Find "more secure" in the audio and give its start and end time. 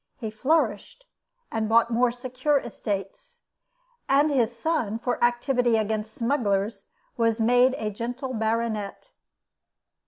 1.91-2.57